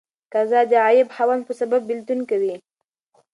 [0.33, 2.55] قضا د غائب خاوند په سبب بيلتون کوي.